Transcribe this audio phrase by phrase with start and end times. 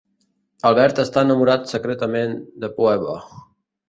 [0.69, 2.33] Albert està enamorat secretament
[2.65, 3.15] de Phoebe.